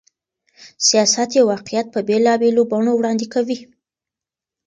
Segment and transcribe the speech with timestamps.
[0.87, 3.57] سياست يو واقعيت په بېلابېلو بڼو وړاندې کوي.